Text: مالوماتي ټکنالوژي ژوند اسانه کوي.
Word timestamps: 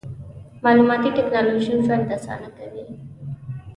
مالوماتي 0.63 1.09
ټکنالوژي 1.17 1.73
ژوند 1.85 2.05
اسانه 2.17 2.49
کوي. 2.57 2.83